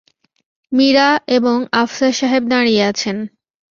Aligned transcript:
মীরা 0.71 1.07
এবং 1.37 1.57
আফসার 1.81 2.13
সাহেব 2.19 2.43
দাঁড়িয়ে 2.51 2.83
আছেন! 2.91 3.17